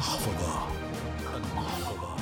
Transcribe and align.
المحفظة. 0.00 0.68
المحفظة 1.36 2.16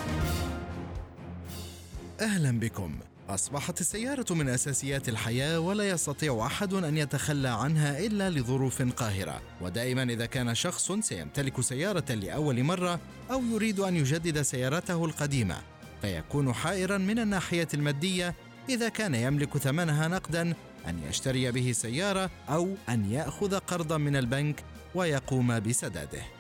أهلا 2.21 2.61
بكم. 2.61 2.99
أصبحت 3.29 3.81
السيارة 3.81 4.35
من 4.35 4.49
أساسيات 4.49 5.09
الحياة 5.09 5.61
ولا 5.61 5.89
يستطيع 5.89 6.47
أحد 6.47 6.75
أن 6.75 6.97
يتخلى 6.97 7.49
عنها 7.49 7.99
إلا 7.99 8.31
لظروف 8.31 8.83
قاهرة. 8.83 9.41
ودائما 9.61 10.03
إذا 10.03 10.27
كان 10.27 10.55
شخص 10.55 10.93
سيمتلك 10.93 11.61
سيارة 11.61 12.15
لأول 12.15 12.63
مرة 12.63 13.01
أو 13.31 13.43
يريد 13.43 13.81
أن 13.81 13.97
يجدد 13.97 14.43
سيارته 14.43 15.05
القديمة 15.05 15.57
فيكون 16.03 16.53
حائرا 16.53 16.99
من 16.99 17.19
الناحية 17.19 17.69
المادية 17.75 18.35
إذا 18.69 18.89
كان 18.89 19.15
يملك 19.15 19.59
ثمنها 19.59 20.09
نقدا 20.09 20.55
أن 20.89 21.01
يشتري 21.09 21.51
به 21.51 21.73
سيارة 21.73 22.31
أو 22.49 22.75
أن 22.89 23.13
يأخذ 23.13 23.59
قرضا 23.59 23.97
من 23.97 24.17
البنك 24.17 24.65
ويقوم 24.95 25.61
بسداده. 25.61 26.38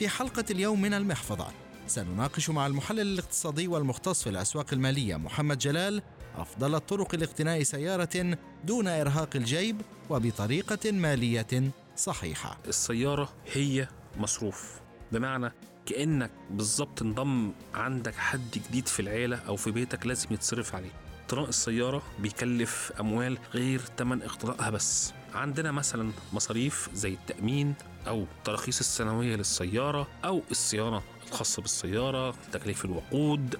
في 0.00 0.08
حلقة 0.08 0.44
اليوم 0.50 0.82
من 0.82 0.94
المحفظة 0.94 1.48
سنناقش 1.86 2.50
مع 2.50 2.66
المحلل 2.66 3.00
الاقتصادي 3.00 3.68
والمختص 3.68 4.22
في 4.22 4.30
الأسواق 4.30 4.66
المالية 4.72 5.16
محمد 5.16 5.58
جلال 5.58 6.02
أفضل 6.36 6.74
الطرق 6.74 7.14
لاقتناء 7.14 7.62
سيارة 7.62 8.38
دون 8.64 8.88
إرهاق 8.88 9.36
الجيب 9.36 9.82
وبطريقة 10.10 10.92
مالية 10.92 11.72
صحيحة. 11.96 12.58
السيارة 12.68 13.32
هي 13.52 13.88
مصروف. 14.16 14.80
بمعنى 15.12 15.52
كأنك 15.86 16.30
بالظبط 16.50 17.02
انضم 17.02 17.52
عندك 17.74 18.14
حد 18.14 18.50
جديد 18.68 18.88
في 18.88 19.00
العيلة 19.00 19.36
أو 19.36 19.56
في 19.56 19.70
بيتك 19.70 20.06
لازم 20.06 20.28
يتصرف 20.30 20.74
عليه. 20.74 21.09
اقتراء 21.30 21.48
السيارة 21.48 22.02
بيكلف 22.18 22.92
أموال 23.00 23.38
غير 23.54 23.80
تمن 23.96 24.22
اقتراءها 24.22 24.70
بس. 24.70 25.12
عندنا 25.34 25.72
مثلا 25.72 26.12
مصاريف 26.32 26.88
زي 26.94 27.12
التأمين 27.12 27.74
أو 28.06 28.22
التراخيص 28.38 28.78
السنوية 28.78 29.36
للسيارة 29.36 30.08
أو 30.24 30.42
الصيانة 30.50 31.02
الخاصة 31.28 31.62
بالسيارة 31.62 32.34
تكليف 32.52 32.84
الوقود 32.84 33.56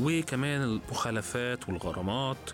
وكمان 0.00 0.62
المخالفات 0.62 1.68
والغرامات 1.68 2.50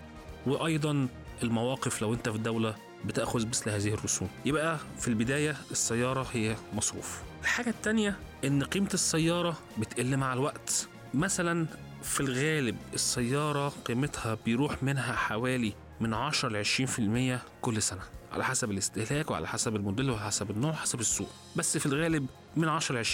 وأيضا 0.46 1.08
المواقف 1.42 2.02
لو 2.02 2.14
أنت 2.14 2.28
في 2.28 2.38
دولة 2.38 2.74
بتأخذ 3.04 3.46
مثل 3.46 3.70
هذه 3.70 3.94
الرسوم. 3.94 4.28
يبقى 4.44 4.78
في 4.98 5.08
البداية 5.08 5.56
السيارة 5.70 6.26
هي 6.32 6.56
مصروف. 6.74 7.22
الحاجة 7.42 7.68
التانية 7.70 8.16
إن 8.44 8.62
قيمة 8.62 8.90
السيارة 8.94 9.58
بتقل 9.78 10.16
مع 10.16 10.32
الوقت. 10.32 10.88
مثلا 11.14 11.66
في 12.04 12.20
الغالب 12.20 12.76
السيارة 12.94 13.68
قيمتها 13.84 14.38
بيروح 14.44 14.82
منها 14.82 15.12
حوالي 15.12 15.72
من 16.00 16.14
10 16.14 16.48
ل 16.48 16.64
20% 17.38 17.40
كل 17.62 17.82
سنة 17.82 18.00
على 18.32 18.44
حسب 18.44 18.70
الاستهلاك 18.70 19.30
وعلى 19.30 19.48
حسب 19.48 19.76
الموديل 19.76 20.10
وعلى 20.10 20.24
حسب 20.26 20.50
النوع 20.50 20.70
وحسب 20.70 21.00
السوق. 21.00 21.28
بس 21.56 21.78
في 21.78 21.86
الغالب 21.86 22.26
من 22.56 22.68
10 22.68 23.00
ل 23.00 23.04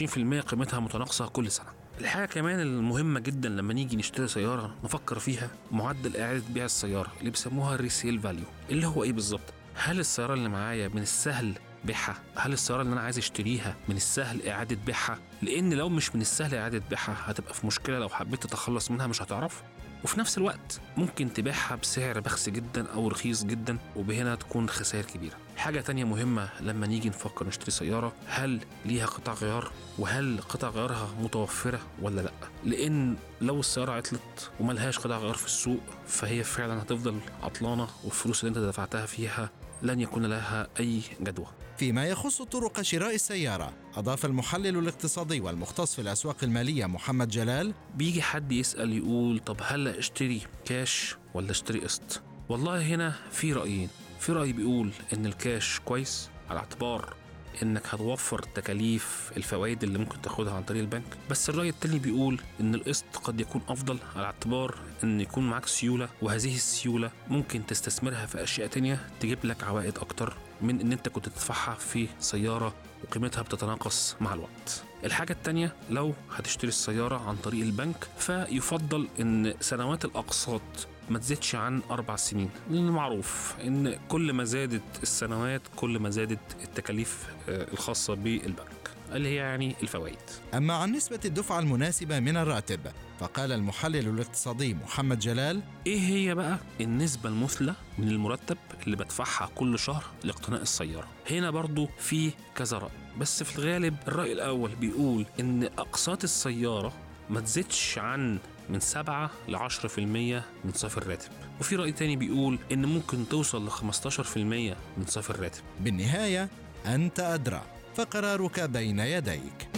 20% 0.42 0.44
قيمتها 0.47 0.80
متناقصة 0.80 1.28
كل 1.28 1.50
سنة. 1.50 1.66
الحاجة 2.00 2.27
كمان 2.27 2.60
المهمة 2.60 3.20
جدا 3.20 3.48
لما 3.48 3.74
نيجي 3.74 3.97
نشتري 3.97 4.28
سيارة 4.28 4.74
نفكر 4.84 5.19
فيها 5.19 5.50
معدل 5.72 6.16
إعادة 6.16 6.42
بيع 6.50 6.64
السيارة 6.64 7.12
اللي 7.20 7.30
بيسموها 7.30 7.75
ال 7.74 7.81
resale 7.81 8.20
value 8.20 8.44
اللي 8.70 8.86
هو 8.86 9.04
إيه 9.04 9.12
بالظبط؟ 9.12 9.52
هل 9.75 10.00
السيارة 10.00 10.34
اللي 10.34 10.48
معايا 10.48 10.88
من 10.88 11.02
السهل 11.02 11.54
بيعها 11.84 12.14
هل 12.36 12.52
السيارة 12.52 12.82
اللي 12.82 12.92
أنا 12.92 13.00
عايز 13.00 13.18
أشتريها 13.18 13.76
من 13.88 13.96
السهل 13.96 14.48
إعادة 14.48 14.76
بيعها 14.86 15.18
لأن 15.42 15.74
لو 15.74 15.88
مش 15.88 16.14
من 16.14 16.20
السهل 16.20 16.54
إعادة 16.54 16.82
بيعها 16.90 17.16
هتبقى 17.26 17.54
في 17.54 17.66
مشكلة. 17.66 17.98
لو 17.98 18.08
حبيت 18.08 18.42
تتخلص 18.42 18.90
منها 18.90 19.06
مش 19.06 19.22
هتعرف 19.22 19.62
وفي 20.04 20.20
نفس 20.20 20.38
الوقت 20.38 20.80
ممكن 20.96 21.32
تبيعها 21.32 21.76
بسعر 21.76 22.20
بخس 22.20 22.48
جدا 22.48 22.86
أو 22.94 23.08
رخيص 23.08 23.44
جدا 23.44 23.78
وبهنا 23.96 24.34
تكون 24.34 24.68
خسائر 24.68 25.04
كبيرة. 25.04 25.36
حاجة 25.56 25.80
تانية 25.80 26.04
مهمة 26.04 26.48
لما 26.60 26.86
نيجي 26.86 27.08
نفكر 27.08 27.46
نشتري 27.46 27.70
سيارة 27.70 28.12
هل 28.26 28.60
ليها 28.84 29.06
قطع 29.06 29.32
غيار؟ 29.32 29.72
وهل 29.98 30.40
قطع 30.48 30.68
غيارها 30.68 31.08
متوفرة 31.20 31.80
ولا 32.02 32.20
لأ؟ 32.20 32.32
لأن 32.64 33.16
لو 33.40 33.60
السيارة 33.60 33.92
عطلت 33.92 34.50
وملهاش 34.60 34.98
قطع 34.98 35.18
غيار 35.18 35.34
في 35.34 35.46
السوق 35.46 35.80
فهي 36.06 36.44
فعلا 36.44 36.82
هتفضل 36.82 37.20
عطلانة 37.42 37.88
والفلوس 38.04 38.44
اللي 38.44 38.58
أنت 38.58 38.69
دفعتها 38.69 39.06
فيها 39.06 39.50
لن 39.82 40.00
يكون 40.00 40.26
لها 40.26 40.69
أي 40.80 41.00
جدوى. 41.20 41.46
فيما 41.76 42.06
يخص 42.06 42.42
طرق 42.42 42.82
شراء 42.82 43.14
السيارة 43.14 43.72
أضاف 43.96 44.25
المحلل 44.25 44.78
الاقتصادي 44.78 45.41
والمختص 45.41 45.94
في 45.94 46.00
الأسواق 46.02 46.36
المالية 46.42 46.86
محمد 46.86 47.28
جلال 47.28 47.75
بيجي 47.94 48.22
حد 48.22 48.52
يسأل 48.52 48.92
يقول 48.92 49.38
طب 49.38 49.56
هل 49.62 49.88
اشتري 49.98 50.42
كاش 50.64 51.16
ولا 51.34 51.50
اشتري 51.50 51.78
قسط؟ 51.80 52.22
والله 52.48 52.82
هنا 52.82 53.14
في 53.32 53.52
رأيين. 53.52 53.88
في 54.20 54.32
رأي 54.32 54.52
بيقول 54.52 54.90
إن 55.12 55.26
الكاش 55.26 55.80
كويس 55.84 56.30
على 56.50 56.58
اعتبار 56.58 57.14
إنك 57.62 57.82
هتوفر 57.94 58.38
تكاليف 58.42 59.32
الفوائد 59.36 59.82
اللي 59.82 59.98
ممكن 59.98 60.22
تاخدها 60.22 60.52
عن 60.54 60.62
طريق 60.62 60.80
البنك. 60.80 61.16
بس 61.30 61.50
الرأي 61.50 61.68
التاني 61.68 61.98
بيقول 61.98 62.40
إن 62.60 62.74
القسط 62.74 63.16
قد 63.24 63.40
يكون 63.40 63.62
أفضل 63.68 63.98
على 64.16 64.26
اعتبار 64.26 64.74
إن 65.04 65.20
يكون 65.20 65.50
معاك 65.50 65.66
سيولة 65.66 66.08
وهذه 66.22 66.54
السيولة 66.54 67.10
ممكن 67.28 67.66
تستثمرها 67.66 68.26
في 68.26 68.42
أشياء 68.42 68.68
تانية 68.68 69.08
تجيب 69.20 69.38
لك 69.44 69.64
عوائد 69.64 69.98
أكتر 69.98 70.36
من 70.62 70.80
إن 70.80 70.92
أنت 70.92 71.08
كنت 71.08 71.28
تدفعها 71.28 71.74
في 71.74 72.08
سيارة 72.20 72.74
وقيمتها 73.04 73.42
بتتناقص 73.42 74.16
مع 74.20 74.34
الوقت. 74.34 74.84
الحاجة 75.05 75.33
التانية 75.33 75.75
لو 75.91 76.15
هتشتري 76.37 76.69
السيارة 76.69 77.28
عن 77.28 77.37
طريق 77.37 77.65
البنك 77.65 78.09
فيفضل 78.19 79.09
إن 79.21 79.55
سنوات 79.61 80.05
الأقساط 80.05 80.62
ما 81.11 81.19
تزيدش 81.19 81.55
عن 81.55 81.83
أربع 81.91 82.16
سنين. 82.16 82.50
لأن 82.71 82.91
معروف 82.91 83.55
إن 83.65 83.99
كل 84.09 84.33
ما 84.33 84.44
زادت 84.44 84.83
السنوات 85.03 85.62
كل 85.77 85.99
ما 85.99 86.11
زادت 86.11 86.56
التكاليف 86.65 87.27
الخاصة 87.49 88.15
بالبنك. 88.15 88.91
اللي 89.16 89.28
هي 89.28 89.34
يعني 89.34 89.76
الفوائد. 89.82 90.19
أما 90.54 90.75
عن 90.75 90.93
نسبة 90.93 91.21
الدفعة 91.25 91.59
المناسبة 91.59 92.21
من 92.21 92.37
الراتب 92.37 92.81
فقال 93.21 93.53
المحلل 93.53 94.09
الاقتصادي 94.09 94.75
محمد 94.75 95.19
جلال 95.19 95.62
إيه 95.87 96.00
هي 96.00 96.34
بقى 96.34 96.59
النسبة 96.81 97.28
المثلى 97.28 97.75
من 97.99 98.09
المرتب 98.09 98.59
اللي 98.87 98.97
بدفعها 98.97 99.50
كل 99.54 99.78
شهر 99.78 100.04
لاقتناء 100.25 100.62
السيارة؟ 100.62 101.09
هنا 101.31 101.50
برضو 101.50 101.88
في 101.99 102.31
كذا 102.54 102.78
رأي 102.78 102.91
بس 103.19 103.43
في 103.43 103.59
الغالب 103.59 103.97
الرأي 104.09 104.32
الأول 104.32 104.70
بيقول 104.75 105.26
إن 105.41 105.65
أقساط 105.65 106.25
السيارة 106.25 106.93
ما 107.31 107.41
تزيدش 107.41 107.99
عن 107.99 108.38
من 108.69 108.81
7 108.81 109.31
ل 109.49 109.56
10% 109.56 109.99
من 109.99 110.72
صافي 110.75 110.99
الراتب. 110.99 111.28
وفي 111.60 111.76
رأي 111.76 111.93
تاني 111.93 112.16
بيقول 112.16 112.59
إن 112.72 112.87
ممكن 112.87 113.28
توصل 113.28 113.66
ل 113.66 113.70
15% 113.70 114.37
من 114.37 115.04
صافي 115.06 115.31
الراتب. 115.31 115.62
بالنهاية 115.81 116.49
أنت 116.87 117.20
أدرى. 117.20 117.62
فقرارك 117.96 118.60
بين 118.60 118.98
يديك. 118.98 119.68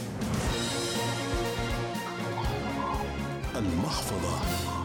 المحفظة. 3.56 4.81